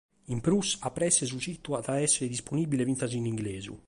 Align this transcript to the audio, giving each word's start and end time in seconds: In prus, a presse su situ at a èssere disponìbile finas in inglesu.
In 0.29 0.41
prus, 0.41 0.79
a 0.81 0.89
presse 0.89 1.27
su 1.27 1.37
situ 1.39 1.73
at 1.75 1.87
a 1.87 1.95
èssere 2.05 2.33
disponìbile 2.33 2.87
finas 2.89 3.13
in 3.19 3.29
inglesu. 3.33 3.73